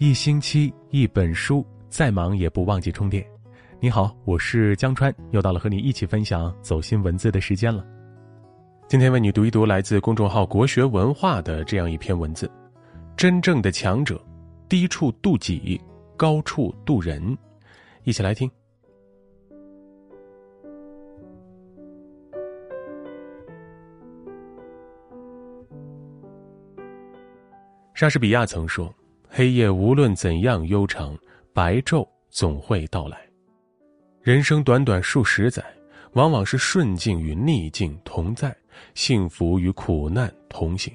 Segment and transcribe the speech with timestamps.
[0.00, 3.22] 一星期一本书，再忙也不忘记充电。
[3.80, 7.84] 你好，我是江川，又到了和你一起分享走心文字的时间了。
[8.88, 12.50] 今天为你读一读来自公众号“国学文化”的这样一篇文字：
[13.14, 14.18] 真正的强者，
[14.70, 15.78] 低处度己，
[16.16, 17.36] 高处度人。
[18.04, 18.50] 一起来听。
[27.92, 28.90] 莎士比亚曾说。
[29.32, 31.16] 黑夜无论怎样悠长，
[31.52, 33.16] 白昼总会到来。
[34.22, 35.64] 人生短短数十载，
[36.14, 38.54] 往往是顺境与逆境同在，
[38.94, 40.92] 幸福与苦难同行。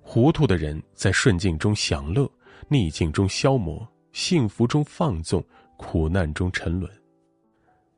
[0.00, 2.26] 糊涂的人在顺境中享乐，
[2.68, 5.44] 逆境中消磨，幸福中放纵，
[5.76, 6.90] 苦难中沉沦。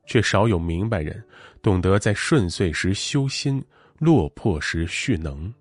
[0.05, 1.25] 却少有明白人，
[1.63, 3.65] 懂得在顺遂时修心，
[4.01, 5.55] 落魄时蓄能。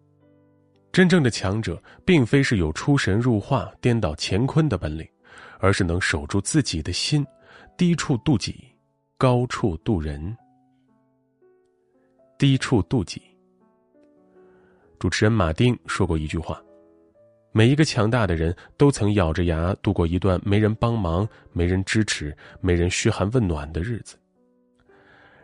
[0.96, 5.06] 真正的强者，并非是有出神入化、颠倒乾坤的本领，
[5.60, 7.28] 而是能守住自己的心，
[7.76, 8.64] 低处度己，
[9.18, 10.34] 高处度人。
[12.38, 13.22] 低处度己。
[14.98, 16.64] 主持人马丁说过一句话
[17.52, 24.16] ：“每一个强大的人都曾咬着牙度过一段没人帮忙、没人支持、没人嘘寒问暖的日子。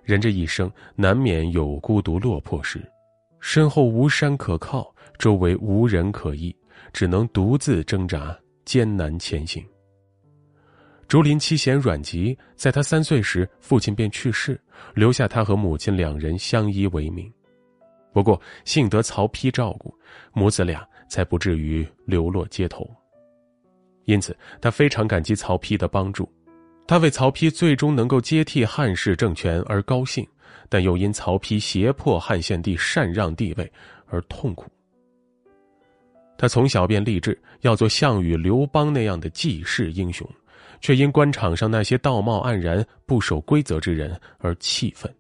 [0.02, 2.81] 人这一生难免有孤独落魄时，
[3.41, 4.89] 身后无山可靠。”
[5.22, 6.52] 周围无人可依，
[6.91, 9.63] 只能独自挣扎，艰难前行。
[11.08, 14.59] 竹林七贤阮籍，在他三岁时，父亲便去世，
[14.95, 17.31] 留下他和母亲两人相依为命。
[18.11, 19.94] 不过幸得曹丕照顾，
[20.33, 22.89] 母子俩才不至于流落街头。
[24.06, 26.28] 因此，他非常感激曹丕的帮助。
[26.88, 30.28] 他为曹丕最终能够接替汉室政权而高兴，
[30.67, 33.72] 但又因曹丕胁迫汉献帝禅让帝位
[34.08, 34.66] 而痛苦。
[36.42, 40.28] 他从小便立志要做项羽、刘邦那样的济世英雄，
[40.80, 45.13] 却因官场上那些道貌岸然、不守规则之人而气愤。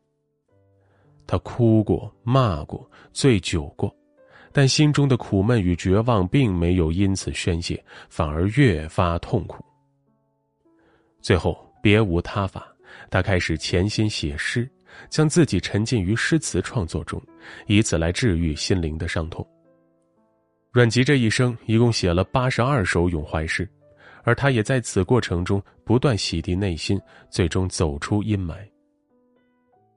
[1.27, 3.95] 他哭过、骂过、醉酒过，
[4.51, 7.79] 但心中的苦闷与绝望并没有因此宣泄，
[8.09, 9.63] 反而越发痛苦。
[11.21, 12.67] 最后别无他法，
[13.11, 14.67] 他开始潜心写诗，
[15.07, 17.21] 将自己沉浸于诗词创作中，
[17.67, 19.47] 以此来治愈心灵的伤痛。
[20.71, 23.69] 阮籍这一生一共写了八十二首咏怀诗，
[24.23, 26.97] 而他也在此过程中不断洗涤内心，
[27.29, 28.55] 最终走出阴霾。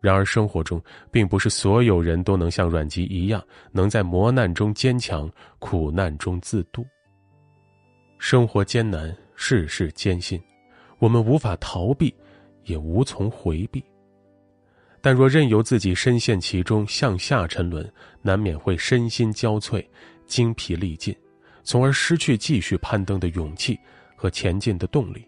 [0.00, 0.82] 然而，生活中
[1.12, 3.40] 并不是所有人都能像阮籍一样，
[3.70, 5.30] 能在磨难中坚强，
[5.60, 6.84] 苦难中自渡。
[8.18, 10.42] 生活艰难，世事艰辛，
[10.98, 12.12] 我们无法逃避，
[12.64, 13.82] 也无从回避。
[15.00, 17.88] 但若任由自己深陷其中，向下沉沦，
[18.22, 19.84] 难免会身心交瘁。
[20.26, 21.14] 精疲力尽，
[21.62, 23.78] 从而失去继续攀登的勇气
[24.16, 25.26] 和前进的动力。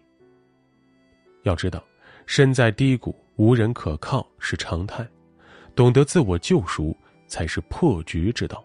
[1.43, 1.83] 要知道，
[2.25, 5.07] 身在低谷无人可靠是常态，
[5.75, 6.95] 懂得自我救赎
[7.27, 8.63] 才是破局之道。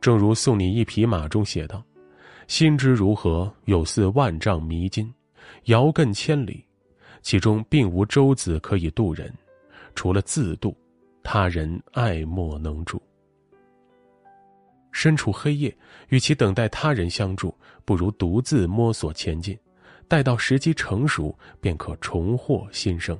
[0.00, 1.82] 正如《送你一匹马》中写道
[2.48, 5.12] ：“心之如何，有似万丈迷津，
[5.64, 6.64] 遥亘千里，
[7.22, 9.32] 其中并无舟子可以渡人，
[9.94, 10.76] 除了自渡，
[11.22, 13.00] 他人爱莫能助。”
[15.00, 15.74] 身处黑夜，
[16.10, 17.56] 与其等待他人相助，
[17.86, 19.58] 不如独自摸索前进，
[20.06, 23.18] 待到时机成熟，便可重获新生。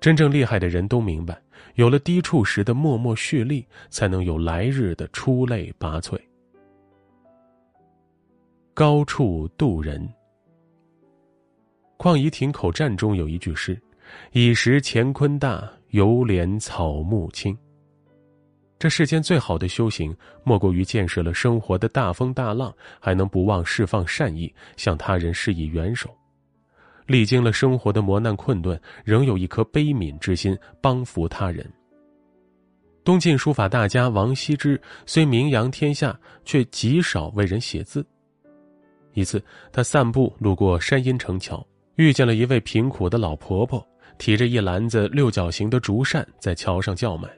[0.00, 1.40] 真正厉害的人都明白，
[1.76, 6.18] 有了低处时的默默蓄力，才能有来日的出类拔萃。
[8.74, 10.12] 高处渡人。
[11.96, 13.80] 况仪亭口战中有一句诗
[14.34, 17.56] ：“已识乾坤大，犹怜草木青。”
[18.80, 26.08] 这世间最好的修行，莫过于见识了生活的大风大浪，还能不忘释放善意，向他人施以援手；
[27.04, 31.70] 历经了生活的磨难困顿，仍有一颗悲悯之心，帮扶他人。
[33.04, 38.02] 东晋书法大家王羲之虽名扬天下，却极少为人写字。
[39.12, 41.62] 一次，他散步路过山阴城桥，
[41.96, 43.86] 遇见了一位贫苦的老婆婆，
[44.16, 47.28] 提着一篮子六角形的竹扇，在桥上叫卖。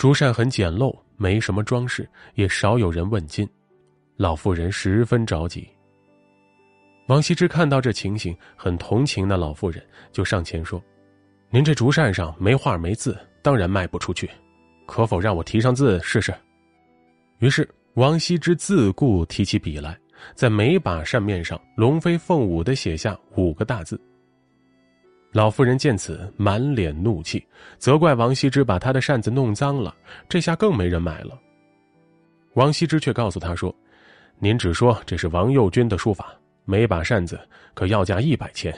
[0.00, 3.46] 竹扇很简陋，没什么装饰，也少有人问津。
[4.16, 5.68] 老妇人十分着急。
[7.08, 10.82] 王羲之看到这情形，很同情那老妇人，就上前说
[11.52, 14.30] ：“您这竹扇上没画没字，当然卖不出去，
[14.86, 16.34] 可否让我提上字试试？”
[17.40, 19.98] 于是王羲之自顾提起笔来，
[20.34, 24.00] 在每把扇面上龙飞凤舞的写下五个大字。
[25.32, 27.46] 老妇人见此，满脸怒气，
[27.78, 29.94] 责怪王羲之把他的扇子弄脏了。
[30.28, 31.38] 这下更没人买了。
[32.54, 33.74] 王羲之却告诉他说
[34.40, 36.34] ：“您只说这是王右军的书法，
[36.64, 37.38] 每把扇子
[37.74, 38.74] 可要价一百钱。”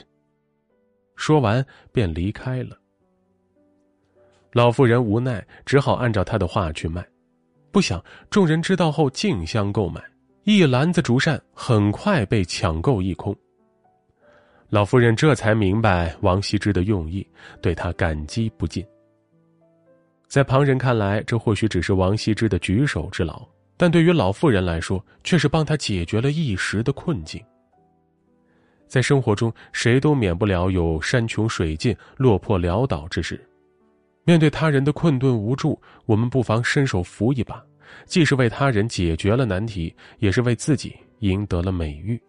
[1.17, 2.77] 说完便离开了。
[4.51, 7.03] 老妇人无奈，只好按照他的话去卖。
[7.71, 10.03] 不想众人知道后竞相购买，
[10.43, 13.35] 一篮子竹扇很快被抢购一空。
[14.73, 17.23] 老夫人这才明白王羲之的用意，
[17.61, 18.83] 对他感激不尽。
[20.27, 23.47] 在旁人看来，这或许只是王羲之的举手之劳，
[23.77, 27.39] 但对于老妇人来说，却是帮他解决了一时的困境。
[28.87, 33.39] 在生活中，谁都免不了有山穷水尽、落魄潦倒之时。
[34.23, 37.63] 面对他人的困顿无助，我们不妨伸手扶一把，
[38.07, 42.19] 既是为他人解决了难题，也是为自己赢得了美誉。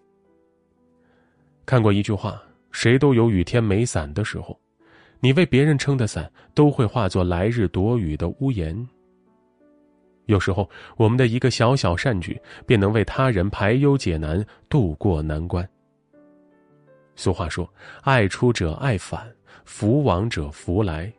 [1.66, 4.58] 看过一句话：“谁都有雨天没伞的时候，
[5.20, 8.87] 你为别人撑的伞，都会化作来日躲雨的屋檐。”
[10.26, 15.66] 有时候，我们的一个小小善举，便能为他人排忧解难，渡过难关。
[17.16, 17.69] 俗话说
[18.02, 19.31] ：“爱出者爱返，
[19.64, 21.12] 福往者福来。”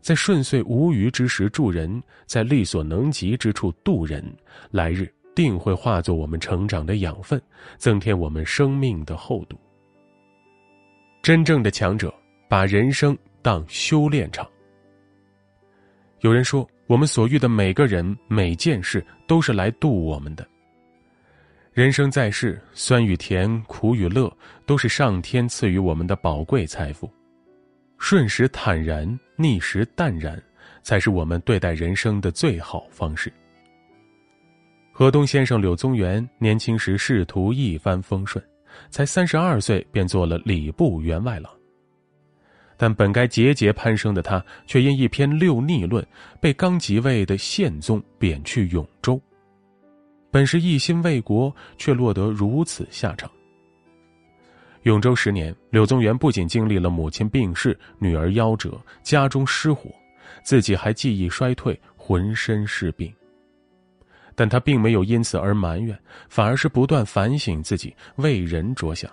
[0.00, 4.24] 在顺遂无余之时助人，在力所能及之处渡人，
[4.70, 7.40] 来日定会化作我们成长的养分，
[7.78, 9.58] 增添我们生命的厚度。
[11.22, 12.12] 真正的强者
[12.48, 14.48] 把人生当修炼场。
[16.20, 20.46] 有人说，我们所遇的每个人、每件事都是来渡我们的。
[21.72, 24.30] 人生在世，酸与甜、苦与乐，
[24.66, 27.10] 都是上天赐予我们的宝贵财富。
[27.98, 30.40] 顺时坦然，逆时淡然，
[30.82, 33.32] 才是我们对待人生的最好方式。
[34.94, 38.44] 河东先生柳宗元年轻时仕途一帆风顺，
[38.90, 41.50] 才三十二岁便做了礼部员外郎。
[42.76, 46.06] 但本该节节攀升的他，却因一篇六逆论，
[46.42, 49.18] 被刚即位的宪宗贬去永州。
[50.30, 53.30] 本是一心为国，却落得如此下场。
[54.82, 59.90] 永州十年，柳宗元不仅经历了母亲病逝、女儿夭折、家中失火，
[60.44, 63.10] 自己还记忆衰退，浑身是病。
[64.34, 65.98] 但他并没有因此而埋怨，
[66.28, 69.10] 反而是不断反省自己，为人着想。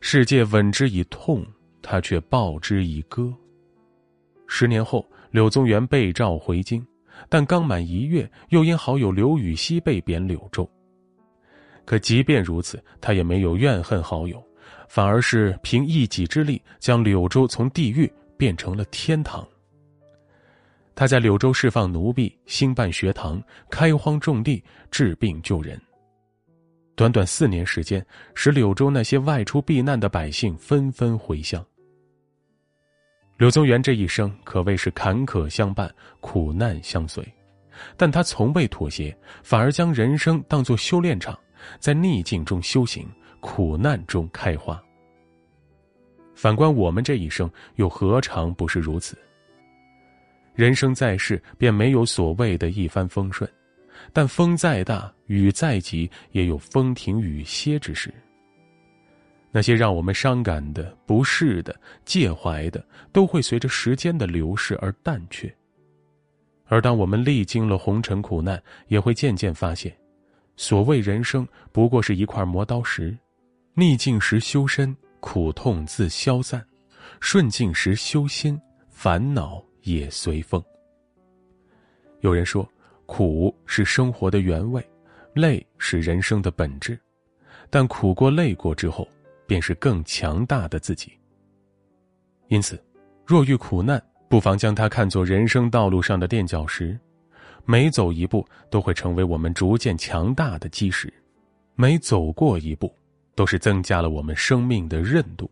[0.00, 1.46] 世界吻之以痛，
[1.80, 3.32] 他却报之以歌。
[4.46, 6.84] 十年后，柳宗元被召回京，
[7.28, 10.68] 但刚满一月，又因好友刘禹锡被贬柳州。
[11.84, 14.42] 可即便如此，他也没有怨恨好友，
[14.88, 19.46] 反而是凭一己之力将柳州从地狱变成了天堂。
[20.94, 25.80] 他在柳州释放奴婢，兴办学堂，开荒种地，治病救人。
[26.94, 28.04] 短短四年时间，
[28.34, 31.64] 使柳州那些外出避难的百姓纷纷回乡。
[33.38, 37.26] 柳宗元这一生可谓是坎坷相伴，苦难相随，
[37.96, 41.36] 但他从未妥协，反而将人生当作修炼场。
[41.78, 43.08] 在逆境中修行，
[43.40, 44.80] 苦难中开花。
[46.34, 49.16] 反观我们这一生，又何尝不是如此？
[50.54, 53.50] 人生在世，便没有所谓的一帆风顺，
[54.12, 58.12] 但风再大，雨再急，也有风停雨歇之时。
[59.50, 65.54] 那些让我们伤感的、不适的、介怀的，都会随着时间的流逝而淡却。
[66.66, 69.94] 而当我们历经了红尘苦难，也会渐渐发现。
[70.56, 73.14] 所谓人生，不过是一块磨刀石，
[73.74, 76.60] 逆境时修身，苦痛自消散；
[77.20, 80.62] 顺境时修心，烦恼也随风。
[82.20, 82.68] 有人说，
[83.06, 84.84] 苦是生活的原味，
[85.34, 86.98] 累是人生的本质，
[87.68, 89.08] 但苦过累过之后，
[89.46, 91.12] 便是更强大的自己。
[92.48, 92.82] 因此，
[93.26, 96.98] 若遇苦难，不妨将它看作人生道路上的垫脚石。
[97.64, 101.08] 每走一步，都会成为我们逐渐强大的基石；
[101.76, 102.92] 每走过一步，
[103.34, 105.50] 都是增加了我们生命的韧度。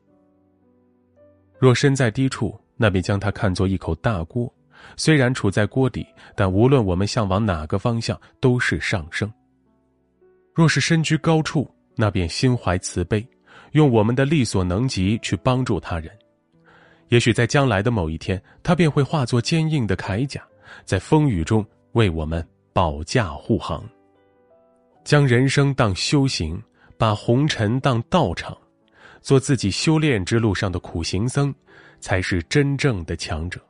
[1.59, 4.51] 若身在低处，那便将它看作一口大锅，
[4.97, 9.31] 虽然处在锅底，但无论我们向往哪个方向，都是上升。
[10.55, 13.23] 若是身居高处，那便心怀慈悲，
[13.73, 16.11] 用我们的力所能及去帮助他人。
[17.09, 20.43] 也许在将来的某一天，它便会化作坚硬的铠甲，
[20.87, 21.63] 在风雨中。
[21.95, 23.85] 为我们保驾护航，
[25.03, 26.63] 将人生当修行，
[26.97, 28.57] 把红尘当道场，
[29.21, 31.53] 做自己修炼之路上的苦行僧，
[32.01, 33.61] 才是真正的强者。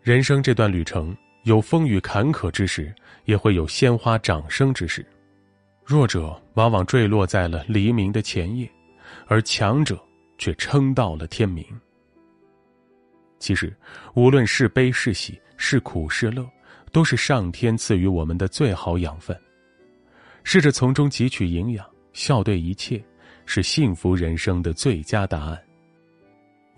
[0.00, 5.06] 人生这段旅程，有风雨坎坷之时，也会有鲜花掌声之时。
[5.84, 8.68] 弱者往往坠落在了黎明的前夜，
[9.26, 10.02] 而强者
[10.38, 11.64] 却撑到了天明。
[13.38, 13.72] 其实，
[14.14, 16.44] 无论是悲是喜，是苦是乐。
[16.90, 19.38] 都是上天赐予我们的最好养分，
[20.42, 22.98] 试着从中汲取营养，笑对一切，
[23.44, 25.67] 是幸福人生的最佳答案。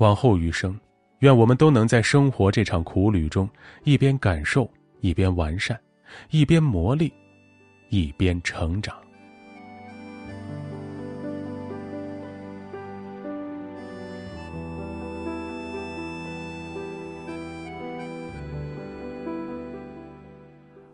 [0.00, 0.78] 往后余生，
[1.18, 3.48] 愿我们都能在生活这场苦旅中，
[3.84, 4.68] 一边感受，
[5.00, 5.78] 一边完善，
[6.30, 7.12] 一边磨砺，
[7.90, 8.96] 一边成长。